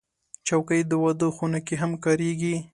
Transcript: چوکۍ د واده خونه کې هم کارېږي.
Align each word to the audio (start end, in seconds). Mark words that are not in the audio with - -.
چوکۍ 0.47 0.81
د 0.89 0.91
واده 1.03 1.27
خونه 1.35 1.59
کې 1.67 1.75
هم 1.81 1.91
کارېږي. 2.03 2.55